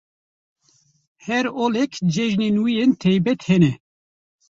Her 1.25 1.45
olek 1.65 1.91
cejinên 2.13 2.55
wê 2.63 2.71
yên 2.77 2.91
taybet 3.01 3.39
hene. 3.47 3.71